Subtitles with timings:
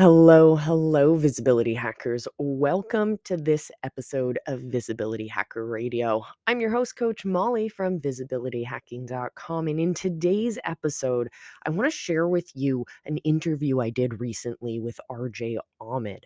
[0.00, 2.26] Hello, hello, visibility hackers.
[2.38, 6.24] Welcome to this episode of Visibility Hacker Radio.
[6.46, 9.68] I'm your host, Coach Molly from visibilityhacking.com.
[9.68, 11.28] And in today's episode,
[11.66, 16.24] I want to share with you an interview I did recently with RJ Ahmed.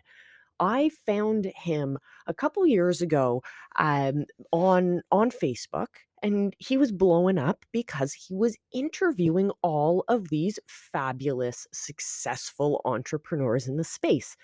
[0.61, 3.43] I found him a couple years ago
[3.77, 5.89] um, on on Facebook
[6.25, 13.69] and he was blowing up because he was interviewing all of these fabulous, successful entrepreneurs
[13.69, 14.35] in the space.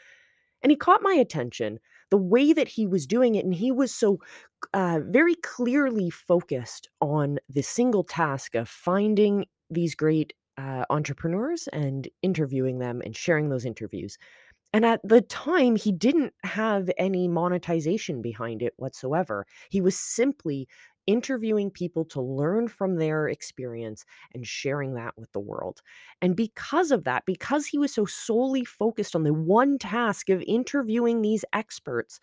[0.63, 1.79] And he caught my attention
[2.11, 3.47] the way that he was doing it.
[3.47, 4.19] And he was so
[4.75, 12.09] uh, very clearly focused on the single task of finding these great uh, entrepreneurs and
[12.21, 14.19] interviewing them and sharing those interviews.
[14.73, 19.47] And at the time, he didn't have any monetization behind it whatsoever.
[19.69, 20.69] He was simply
[21.07, 25.81] interviewing people to learn from their experience and sharing that with the world.
[26.23, 30.43] And because of that, because he was so solely focused on the one task of
[30.47, 32.21] interviewing these experts,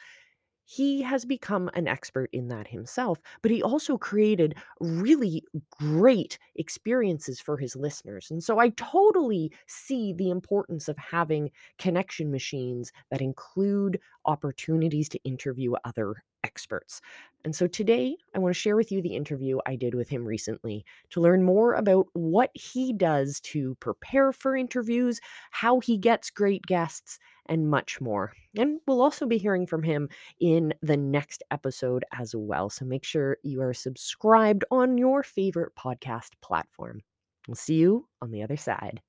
[0.69, 7.39] he has become an expert in that himself, but he also created really great experiences
[7.39, 8.29] for his listeners.
[8.29, 15.23] And so I totally see the importance of having connection machines that include opportunities to
[15.23, 17.01] interview other experts.
[17.43, 20.25] And so today I want to share with you the interview I did with him
[20.25, 25.19] recently to learn more about what he does to prepare for interviews,
[25.51, 28.31] how he gets great guests, and much more.
[28.57, 30.07] And we'll also be hearing from him
[30.39, 32.69] in the next episode as well.
[32.69, 37.01] So make sure you are subscribed on your favorite podcast platform.
[37.47, 39.01] We'll see you on the other side.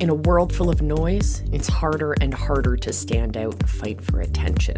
[0.00, 4.02] In a world full of noise, it's harder and harder to stand out and fight
[4.02, 4.76] for attention.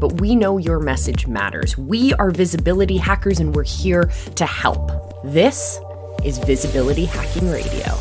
[0.00, 1.76] But we know your message matters.
[1.76, 4.90] We are visibility hackers and we're here to help.
[5.22, 5.78] This
[6.24, 7.98] is Visibility Hacking Radio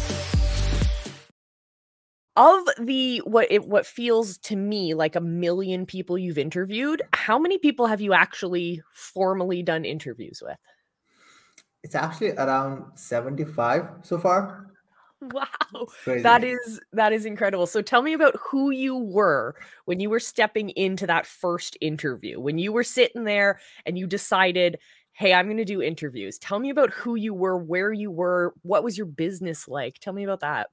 [2.39, 7.37] of the what it what feels to me like a million people you've interviewed how
[7.37, 10.57] many people have you actually formally done interviews with
[11.83, 14.67] it's actually around 75 so far
[15.33, 15.87] wow.
[16.05, 17.67] That is that is incredible.
[17.67, 22.39] So tell me about who you were when you were stepping into that first interview.
[22.39, 24.79] When you were sitting there and you decided
[25.13, 26.39] hey i'm going to do interviews.
[26.39, 29.99] Tell me about who you were where you were what was your business like?
[29.99, 30.69] Tell me about that.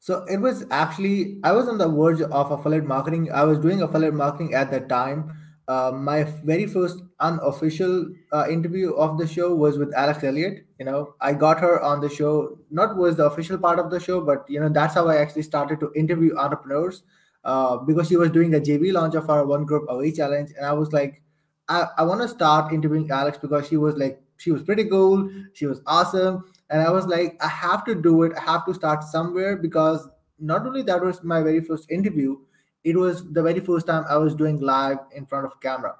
[0.00, 3.30] So it was actually I was on the verge of affiliate marketing.
[3.32, 5.32] I was doing affiliate marketing at that time.
[5.68, 10.63] Uh, my very first unofficial uh, interview of the show was with Alex Elliott.
[10.78, 12.58] You know, I got her on the show.
[12.70, 15.42] Not was the official part of the show, but you know that's how I actually
[15.42, 17.02] started to interview entrepreneurs
[17.44, 20.66] uh, because she was doing the JV launch of our One Group Away challenge, and
[20.66, 21.22] I was like,
[21.68, 25.30] I, I want to start interviewing Alex because she was like she was pretty cool,
[25.52, 28.74] she was awesome, and i was like i have to do it i have to
[28.74, 30.08] start somewhere because
[30.38, 32.36] not only that was my very first interview
[32.84, 35.94] it was the very first time i was doing live in front of camera.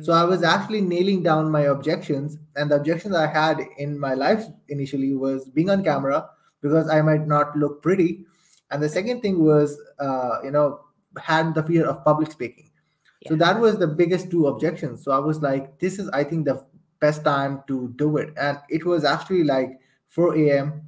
[0.00, 4.14] So i was actually nailing down my objections and the objections i had in my
[4.14, 6.28] life initially was being on camera
[6.60, 8.24] because i might not look pretty
[8.70, 10.80] and the second thing was uh, you know
[11.18, 12.70] had the fear of public speaking
[13.22, 13.30] yeah.
[13.30, 16.44] so that was the biggest two objections so i was like this is i think
[16.44, 16.64] the
[17.00, 19.80] best time to do it and it was actually like
[20.10, 20.82] 4 a.m.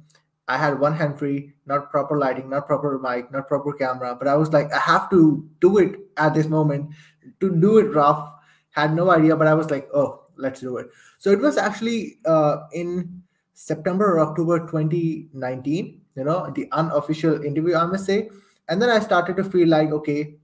[0.47, 4.15] I had one hand free, not proper lighting, not proper mic, not proper camera.
[4.15, 6.93] But I was like, I have to do it at this moment.
[7.39, 8.29] To do it rough,
[8.73, 10.87] had no idea, but I was like, oh, let's do it.
[11.17, 13.23] So it was actually uh, in
[13.53, 18.29] September or October 2019, you know, the unofficial interview, I must say.
[18.69, 20.35] And then I started to feel like, okay,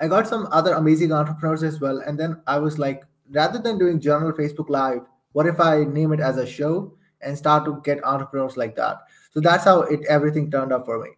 [0.00, 2.02] I got some other amazing entrepreneurs as well.
[2.06, 6.12] And then I was like, rather than doing general Facebook Live, what if I name
[6.12, 6.94] it as a show?
[7.22, 8.98] and start to get entrepreneurs like that
[9.32, 11.10] so that's how it everything turned out for me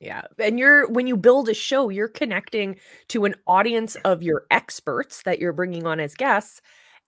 [0.00, 0.22] yeah.
[0.38, 2.76] And you're when you build a show, you're connecting
[3.08, 6.62] to an audience of your experts that you're bringing on as guests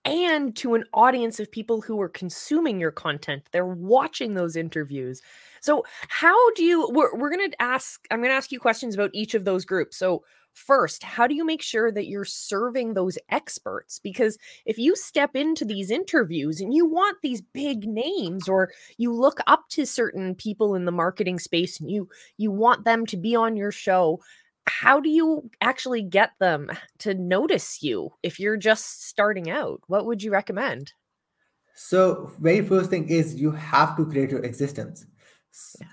[0.04, 3.44] and to an audience of people who are consuming your content.
[3.52, 5.22] They're watching those interviews.
[5.60, 8.94] So, how do you we're, we're going to ask I'm going to ask you questions
[8.94, 9.96] about each of those groups.
[9.96, 13.99] So, first, how do you make sure that you're serving those experts?
[13.99, 19.12] Because if you step into these interviews and you want these big names or you
[19.12, 23.16] look up to certain people in the marketing space and you you want them to
[23.16, 24.20] be on your show,
[24.66, 29.81] how do you actually get them to notice you if you're just starting out?
[29.87, 30.93] What would you recommend?
[31.75, 35.06] So, very first thing is you have to create your existence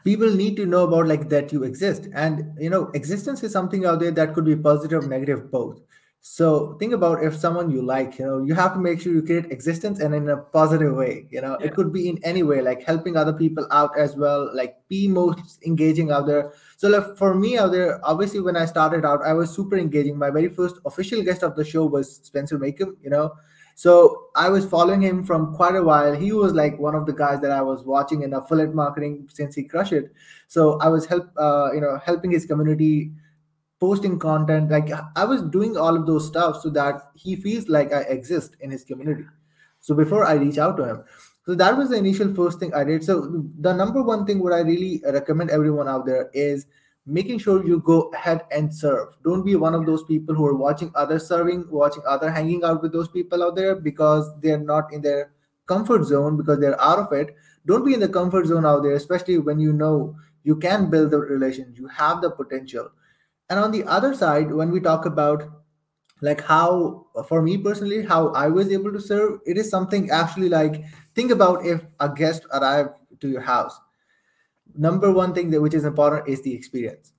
[0.03, 2.07] people need to know about like that you exist.
[2.13, 5.79] And you know existence is something out there that could be positive negative both.
[6.21, 9.21] So think about if someone you like you know you have to make sure you
[9.21, 11.57] create existence and in a positive way you know.
[11.59, 11.67] Yeah.
[11.67, 15.07] it could be in any way like helping other people out as well like be
[15.07, 16.51] most engaging out there.
[16.77, 20.17] So like for me out there obviously when i started out i was super engaging.
[20.17, 23.33] My very first official guest of the show was spencer Mecham, you know
[23.79, 23.91] so
[24.35, 26.13] i was following him from quite a while.
[26.13, 29.55] He was like one of the guys that i was watching in affiliate marketing since
[29.55, 30.11] he crushed it.
[30.47, 33.11] So i was help uh, you know helping his community
[33.79, 34.69] posting content.
[34.71, 38.57] Like i was doing all of those stuff so that he feels like i exist
[38.59, 39.25] in his community.
[39.79, 41.03] So before i reach out to him.
[41.45, 43.03] So that was the initial first thing i did.
[43.03, 43.21] So
[43.67, 46.65] the number one thing what i really recommend everyone out there is
[47.05, 49.15] making sure you go ahead and serve.
[49.23, 52.81] Don't be one of those people who are watching others serving watching other hanging out
[52.81, 55.31] with those people out there because they're not in their
[55.65, 57.35] comfort zone because they're out of it.
[57.65, 61.11] Don't be in the comfort zone out there especially when you know you can build
[61.11, 62.89] the relations you have the potential.
[63.49, 65.43] And on the other side when we talk about
[66.21, 70.49] like how for me personally how i was able to serve it is something actually
[70.49, 70.83] like
[71.15, 73.79] think about if a guest arrived to your house
[74.79, 77.13] number one thing that which is important is the experience.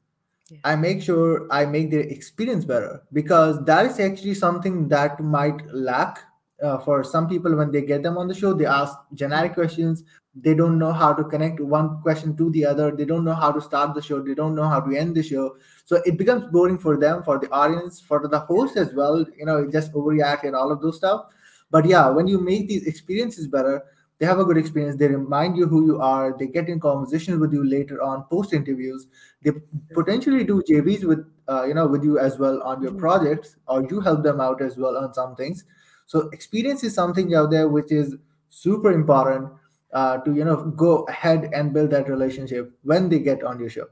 [0.52, 0.58] Yeah.
[0.70, 5.60] i make sure i make their experience better because that is actually something that might
[5.72, 6.18] lack
[6.62, 10.02] uh, for some people when they get them on the show they ask generic questions.
[10.46, 12.90] They don't know how to connect one question to the other.
[12.98, 14.20] They don't know how to start the show.
[14.22, 15.56] They don't know how to end the show.
[15.84, 19.44] So it becomes boring for them for the audience for the host as well you
[19.44, 21.26] know it just overreact and all of those stuff.
[21.70, 23.82] But yeah when you make these experiences better
[24.20, 24.96] they have a good experience.
[24.96, 26.36] They remind you who you are.
[26.38, 29.06] They get in conversations with you later on post interviews.
[29.42, 29.52] They
[29.94, 32.98] potentially do jvs with uh, you know with you as well on your Mhm.
[33.04, 35.64] projects or you help them out as well on some things.
[36.06, 38.16] So experience is something out there which is
[38.48, 39.50] super important
[39.92, 43.70] uh, to you know go ahead and build that relationship when they get on your
[43.70, 43.88] show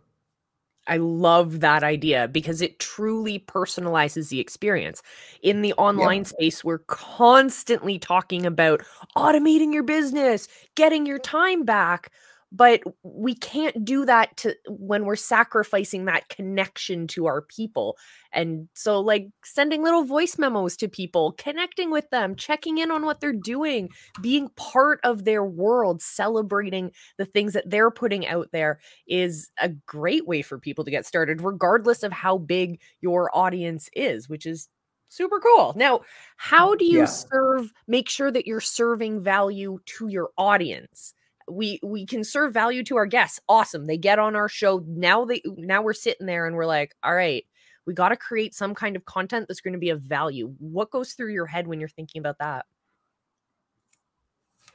[0.89, 5.03] I love that idea because it truly personalizes the experience.
[5.43, 8.83] In the online space, we're constantly talking about
[9.17, 12.11] automating your business, getting your time back,
[12.51, 17.97] but we can't do that to when we're sacrificing that connection to our people.
[18.33, 23.05] And so like sending little voice memos to people, connecting with them, checking in on
[23.05, 23.91] what they're doing,
[24.21, 29.69] being part of their world, celebrating the things that they're putting out there is a
[29.87, 34.47] great way for people to get started, regardless of how big your audience is, which
[34.47, 34.69] is
[35.09, 35.73] super cool.
[35.77, 36.01] Now,
[36.37, 37.07] how do you Yeah.
[37.07, 41.15] serve, make sure that you're serving value to your audience?
[41.51, 43.41] We we can serve value to our guests.
[43.49, 43.87] Awesome.
[43.87, 44.85] They get on our show.
[44.87, 47.45] Now they now we're sitting there and we're like, all right,
[47.87, 50.55] we got to create some kind of content that's going to be of value.
[50.59, 52.67] What goes through your head when you're thinking about that?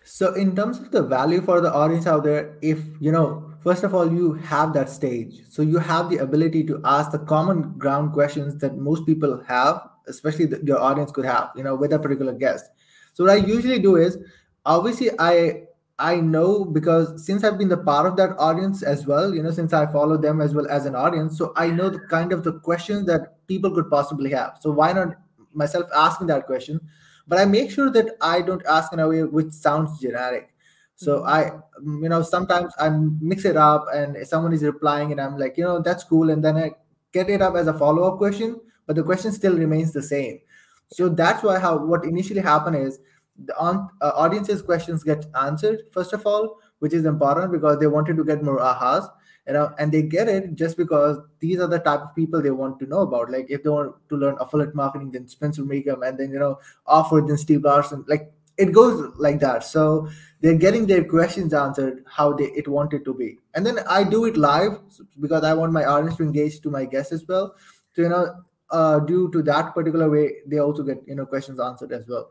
[0.03, 3.83] So, in terms of the value for the audience out there, if you know, first
[3.83, 7.77] of all, you have that stage, so you have the ability to ask the common
[7.77, 11.93] ground questions that most people have, especially the, your audience could have, you know, with
[11.93, 12.65] a particular guest.
[13.13, 14.17] So, what I usually do is,
[14.65, 15.63] obviously, I
[15.99, 19.51] I know because since I've been the part of that audience as well, you know,
[19.51, 22.43] since I follow them as well as an audience, so I know the kind of
[22.43, 24.57] the questions that people could possibly have.
[24.59, 25.15] So, why not
[25.53, 26.79] myself asking that question?
[27.25, 30.49] but i make sure that i don't ask in a way which sounds generic
[30.95, 31.27] so Mhm.
[31.35, 31.51] i
[31.81, 35.57] mm, you know sometimes i mix it up and someone is replying and i'm like
[35.57, 36.71] you know that's cool and then i
[37.13, 40.39] get it up as a follow-up question but the question still remains the same
[40.87, 42.99] so that's why how what initially happened is
[43.45, 47.87] the on, uh, audience's questions get answered first of all which is important because they
[47.87, 49.09] wanted to get more ahas
[49.47, 52.51] you know and they get it just because these are the type of people they
[52.51, 53.29] want to know about.
[53.29, 56.59] Like if they want to learn affiliate marketing then spencer Mecham, and then you know
[56.85, 59.63] offer then steve Larsen like it goes like that.
[59.63, 60.07] So
[60.41, 63.39] they're getting their questions answered how they it wanted to be.
[63.55, 64.79] And then i do it live
[65.19, 67.55] because i want my audience to engage to my guests as well.
[67.93, 68.35] So you know
[68.69, 72.29] uh, due to that particular way they also get you know questions answered as well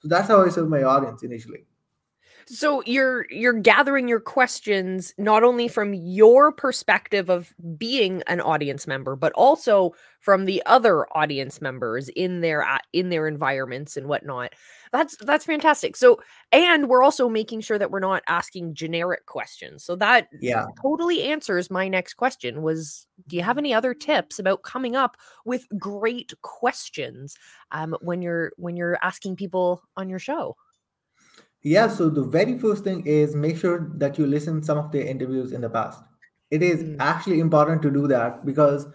[0.00, 1.64] so that's how i serve my audience initially
[2.50, 8.86] So you're you're gathering your questions not only from your perspective of being an audience
[8.86, 14.54] member, but also from the other audience members in their in their environments and whatnot.
[14.92, 15.94] That's that's fantastic.
[15.94, 19.84] So and we're also making sure that we're not asking generic questions.
[19.84, 24.38] So that yeah totally answers my next question was do you have any other tips
[24.38, 27.36] about coming up with great questions
[27.72, 30.56] um, when you're when you're asking people on your show?
[31.70, 35.06] Yeah, so the very first thing is make sure that you listen some of the
[35.08, 36.02] interviews in the past.
[36.50, 38.86] It is Mm, actually important to do that because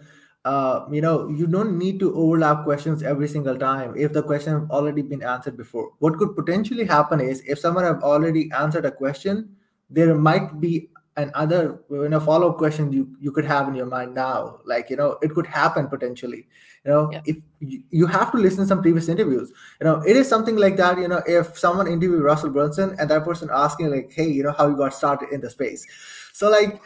[0.44, 4.52] uh, you know you don't need to overlap questions every single time if the question
[4.54, 5.90] have already been answered before.
[5.98, 9.56] What could potentially happen is if someone have already answered a question,
[9.88, 13.86] there might be and other you know follow-up questions you you could have in your
[13.86, 16.46] mind now like you know it could happen potentially.
[16.84, 17.22] You know yeah.
[17.24, 19.52] if you, you have to listen to some previous interviews.
[19.80, 23.08] You know it is something like that you know if someone interviewed russell brunson and
[23.10, 25.86] that person asking like hey you know how you got started in the space?
[26.32, 26.82] So like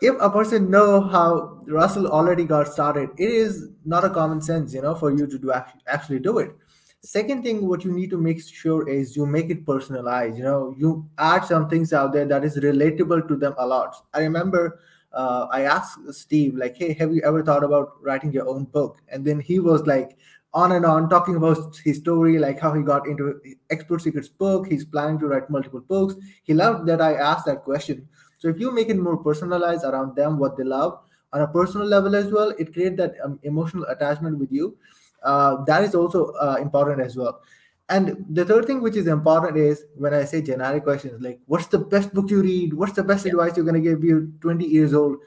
[0.00, 4.74] if a person know how russell already got started it is not a common sense
[4.74, 5.52] you know for you to do
[5.86, 6.56] actually do it
[7.02, 10.72] second thing what you need to make sure is you make it personalized you know
[10.78, 13.96] you add some things out there that is relatable to them a lot.
[14.14, 14.80] I remember
[15.12, 18.98] uh, i asked steve like hey have you ever thought about writing your own book?
[19.08, 20.16] And then he was like
[20.54, 23.40] on and on talking about his story like how he got into
[23.70, 26.14] expert secrets book he's planning to write multiple books.
[26.44, 28.08] He loved that i asked that question.
[28.38, 31.00] So if you make it more personalized around them what they love
[31.32, 34.76] on a personal level as well it creates that um, emotional attachment with you
[35.24, 37.40] uh, that is also uh, important as well.
[37.88, 41.66] And the third thing which is important is when i say generic questions like what's
[41.66, 42.72] the best book you read?
[42.72, 43.32] What's the best yeah.
[43.32, 45.18] advice you're going to give you 20 years old?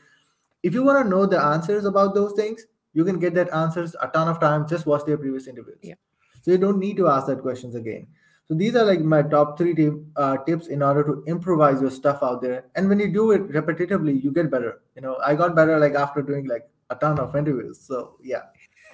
[0.64, 3.96] If you want to know the answers about those things you can get that answers
[4.02, 5.78] a ton of times just watch their previous interviews.
[5.84, 5.96] Yeah.
[6.42, 8.08] so you don't need to ask that questions again.
[8.48, 11.90] So these are like my top three tip, uh, tips in order to improvise your
[11.92, 12.66] stuff out there.
[12.75, 14.82] And when you do it repetitively you get better.
[14.96, 17.80] You know i got better like after doing like a ton of interviews.
[17.82, 18.44] So yeah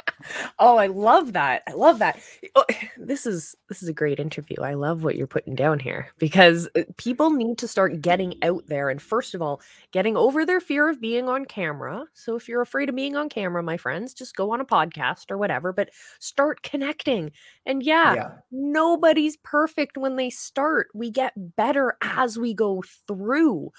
[0.60, 1.64] oh, I love that.
[1.68, 2.20] I love that.
[2.56, 2.66] Oh,
[2.98, 4.58] this is this is a great interview.
[4.62, 8.68] I love what you're putting down here because uh, people need to start getting out
[8.68, 12.06] there and first of all, getting over their fear of being on camera.
[12.14, 15.32] So if you're afraid of being on camera, my friends, just go on a podcast
[15.32, 15.90] or whatever, but
[16.20, 17.32] start connecting.
[17.66, 18.32] And yeah, yeah.
[18.52, 20.88] nobody's perfect when they start.
[20.94, 23.72] We get better as we go through.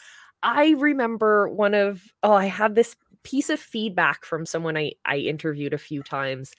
[0.42, 2.94] I remember one of oh, I had this
[3.26, 6.52] piece of feedback from someone I, I interviewed a few times.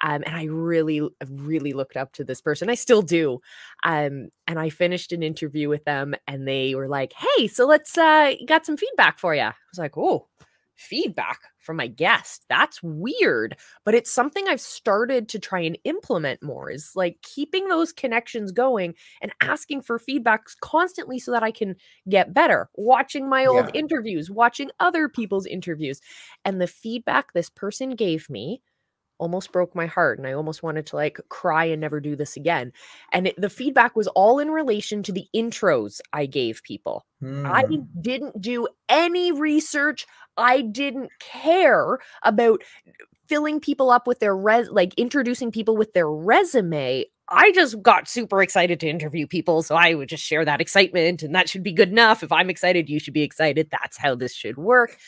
[0.00, 2.68] Um, and I really, really looked up to this person.
[2.68, 3.40] I still do.
[3.84, 7.96] Um, and I finished an interview with them and they were like, Hey, so let's,
[7.96, 9.42] uh, got some feedback for you.
[9.42, 10.26] I was like, Oh,
[10.76, 12.44] feedback from my guest.
[12.48, 17.68] That's weird, but it's something I've started to try and implement more is like keeping
[17.68, 21.76] those connections going and asking for feedback constantly so that I can
[22.08, 22.68] get better.
[22.74, 23.80] Watching my old yeah.
[23.80, 26.00] interviews, watching other people's interviews.
[26.44, 28.60] And the feedback this person gave me
[29.18, 32.36] almost broke my heart and I almost wanted to like cry and never do this
[32.36, 32.72] again.
[33.12, 37.06] And it, the feedback was all in relation to the intros I gave people.
[37.22, 37.50] Mm.
[37.50, 37.82] I hmm.
[38.00, 40.06] didn't do any research.
[40.36, 42.62] I didn't care about
[43.26, 47.06] filling people up with their res like introducing people with their resume.
[47.30, 49.62] I just got super excited to interview people.
[49.62, 52.22] So I would just share that excitement, and that should be good enough.
[52.22, 53.68] If I'm excited, you should be excited.
[53.70, 54.98] That's how this should work.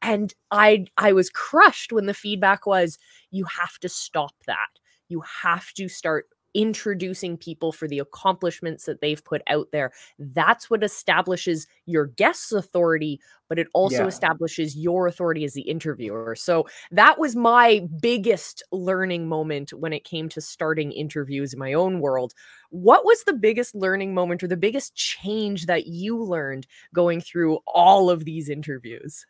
[0.00, 2.98] And I I was crushed when the feedback was,
[3.30, 4.68] you have to stop that.
[5.08, 9.92] You have to start introducing people for the accomplishments that they've put out there.
[10.18, 14.06] That's what establishes your guest's authority, but it also yeah.
[14.06, 16.34] establishes your authority as the interviewer.
[16.34, 21.74] So that was my biggest learning moment when it came to starting interviews in my
[21.74, 22.32] own world.
[22.70, 27.58] What was the biggest learning moment or the biggest change that you learned going through
[27.66, 29.26] all of these interviews?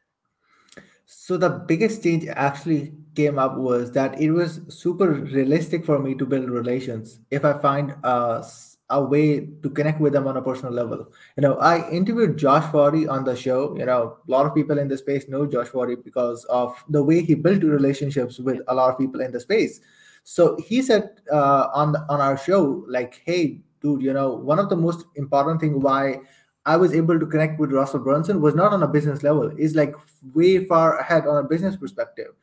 [1.06, 6.14] So the biggest change actually came up was that it was super realistic for me
[6.16, 8.44] to build relations if I find a,
[8.90, 11.06] a way to connect with them on a personal level.
[11.36, 13.76] You know, I interviewed Josh Forti on the show.
[13.78, 17.02] You know, a lot of people in the space know Josh Forti because of the
[17.02, 19.80] way he built relationships with a lot of people in the space.
[20.24, 24.58] So he said uh, on the, on our show, like, "Hey, dude, you know, one
[24.58, 26.20] of the most important thing why
[26.66, 29.50] I was able to connect with Russell Brunson was not on a business level.
[29.56, 29.94] Is like
[30.34, 32.34] way far ahead on a business perspective.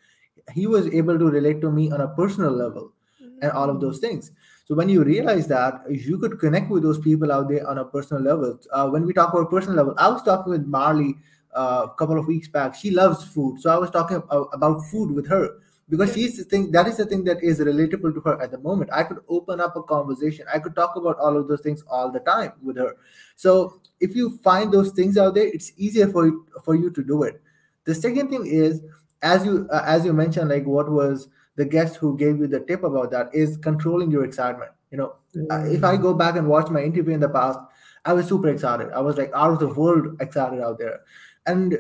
[0.52, 3.44] He was able to relate to me on a personal level mm-hmm.
[3.44, 4.32] and all of those things.
[4.66, 7.86] So when you realize that you could connect with those people out there on a
[7.86, 8.58] personal level.
[8.72, 11.16] Uh, when we talk about personal level, I was talking with Marley
[11.56, 12.74] uh, a couple of weeks back.
[12.76, 15.50] She loves food, so I was talking about food with her
[15.90, 18.58] because she's the thing that is the thing that is relatable to her at the
[18.58, 18.90] moment.
[18.94, 20.46] I could open up a conversation.
[20.54, 22.96] I could talk about all of those things all the time with her.
[23.36, 27.04] So if you find those things out there it's easier for you for you to
[27.04, 27.42] do it.
[27.86, 28.82] The second thing is
[29.22, 32.62] as you uh, as you mentioned like what was the guest who gave you the
[32.62, 34.72] tip about that is controlling your excitement.
[34.92, 35.74] You know mm-hmm.
[35.74, 37.58] if i go back and watch my interview in the past
[38.06, 38.92] i was super excited.
[38.92, 41.02] I was like out of the world excited out there.
[41.46, 41.78] And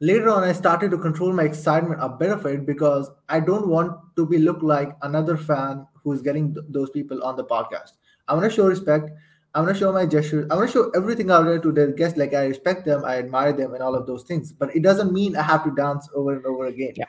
[0.00, 3.66] later on i started to control my excitement a bit of it because i don't
[3.66, 7.92] want to be look like another fan who's getting th- those people on the podcast.
[8.26, 9.10] I want to show respect.
[9.54, 10.46] I want to show my gestures.
[10.50, 13.16] I want to show everything out there to the guests like i respect them i
[13.18, 14.52] admire them and all of those things.
[14.52, 16.92] But it doesn't mean i have to dance over and over again.
[16.96, 17.04] Yeah.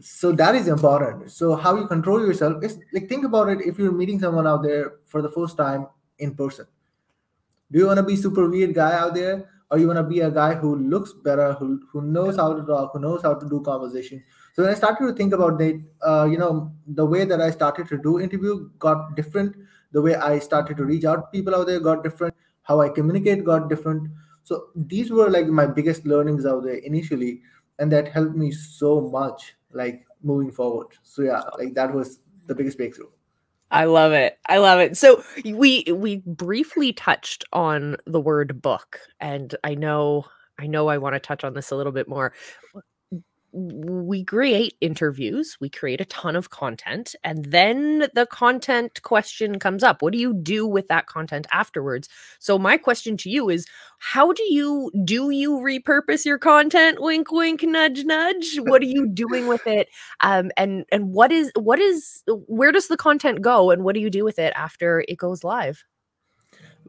[0.00, 1.30] so that is important.
[1.30, 4.62] So how you control yourself is like think about it if you're meeting someone out
[4.62, 5.86] there for the first time
[6.18, 6.66] in person.
[7.72, 10.20] Do you want to be super weird guy out there or you want to be
[10.20, 13.48] a guy who looks better, who, who knows how to talk, who knows how to
[13.48, 14.22] do conversation.
[14.54, 17.50] So when I started to think about that, uh, you know, the way that I
[17.50, 19.54] started to do interview got different.
[19.92, 22.34] The way I started to reach out people out there got different.
[22.62, 24.08] How I communicate got different.
[24.42, 27.42] So these were like my biggest learnings out there initially,
[27.78, 30.88] and that helped me so much, like moving forward.
[31.02, 33.08] So yeah, like that was the biggest breakthrough.
[33.70, 34.38] I love it.
[34.48, 34.96] I love it.
[34.96, 40.24] So we we briefly touched on the word book and I know
[40.58, 42.32] I know I want to touch on this a little bit more
[43.52, 49.82] we create interviews, we create a ton of content, and then the content question comes
[49.82, 50.02] up.
[50.02, 52.08] What do you do with that content afterwards?
[52.38, 53.66] So my question to you is
[53.98, 57.02] how do you do you repurpose your content?
[57.02, 58.58] Wink wink nudge nudge.
[58.70, 59.88] What are you doing with it?
[60.20, 64.00] Um and and what is what is where does the content go and what do
[64.00, 65.84] you do with it after it goes live?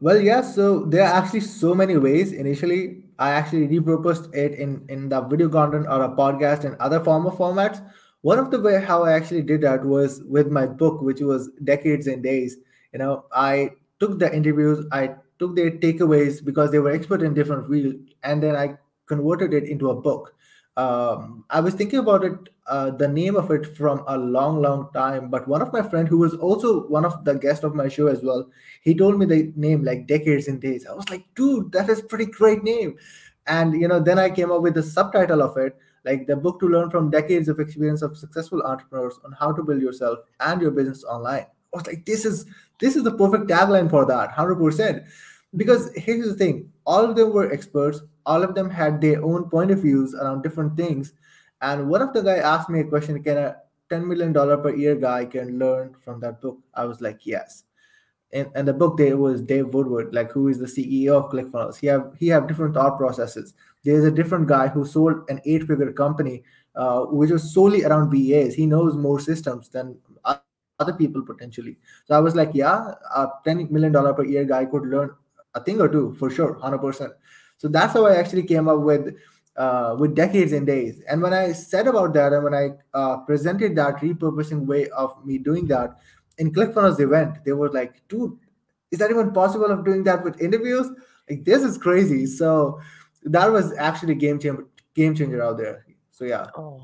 [0.02, 2.32] Well, yeah, so there are actually so many ways.
[2.32, 7.00] Initially, I actually repurposed it in, in the video content or a podcast and other
[7.00, 7.82] form of formats.
[8.22, 11.50] One of the way how I actually did that was with my book, which was
[11.64, 12.56] Decades and Days.
[12.92, 17.34] You know, I took the interviews, I took their takeaways because they were expert in
[17.34, 18.76] different fields, and then I
[19.06, 20.34] converted it into a book
[20.76, 24.90] um, I was thinking about it, uh, the name of it from a long, long
[24.92, 25.28] time.
[25.30, 28.06] But one of my friend, who was also one of the guests of my show
[28.06, 28.48] as well,
[28.82, 30.86] he told me the name like Decades and Days.
[30.86, 32.96] I was like, dude, that is pretty great name.
[33.46, 36.60] And you know, then I came up with the subtitle of it, like the book
[36.60, 40.60] to learn from decades of experience of successful entrepreneurs on how to build yourself and
[40.60, 41.46] your business online.
[41.74, 42.46] I was like, this is
[42.78, 45.04] this is the perfect tagline for that, hundred percent.
[45.56, 49.48] Because here's the thing: all of them were experts all of them had their own
[49.48, 51.12] point of views around different things.
[51.62, 53.56] And one of the guy asked me a question: Can a
[53.88, 56.58] ten million dollar per year guy can learn from that book?
[56.74, 57.64] I was like, yes.
[58.32, 61.76] And, in the book, there was Dave Woodward, like who is the CEO of ClickFunnels.
[61.76, 63.54] He have he have different thought processes.
[63.84, 66.42] There's a different guy who sold an eight figure company,
[66.74, 68.54] uh, which was solely around VAs.
[68.54, 71.76] He knows more systems than other people potentially.
[72.06, 75.14] So I was like, yeah, a ten million dollar per year guy could learn
[75.54, 77.12] a thing or two for sure, hundred percent.
[77.58, 79.14] So that's how I actually came up with
[79.56, 81.00] uh, with decades and days.
[81.08, 85.14] And when I said about that, and when I uh, presented that repurposing way of
[85.24, 85.98] me doing that
[86.38, 88.38] in ClickFunnels event, they were like, "Dude,
[88.90, 90.88] is that even possible of doing that with interviews?
[91.28, 92.80] Like this is crazy." So
[93.24, 95.86] that was actually game changer, game changer out there.
[96.10, 96.46] So yeah.
[96.56, 96.80] Oh.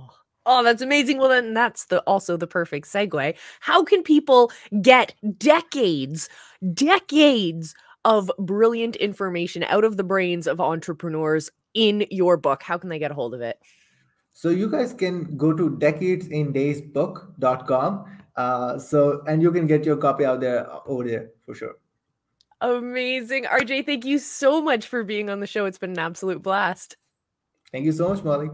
[0.50, 1.18] Oh, that's amazing.
[1.18, 3.36] Well, then that's the also the perfect segue.
[3.60, 6.30] How can people get decades,
[6.72, 7.74] decades
[8.06, 12.62] of brilliant information out of the brains of entrepreneurs in your book.
[12.62, 13.58] How can they get a hold of it?
[14.32, 18.04] So you guys can go to decadesindaysbook.com.
[18.36, 21.74] Uh, so and you can get your copy out there uh, over there for sure.
[22.60, 23.44] Amazing.
[23.44, 25.66] RJ, thank you so much for being on the show.
[25.66, 26.96] It's been an absolute blast.
[27.72, 28.48] Thank you so much, Molly.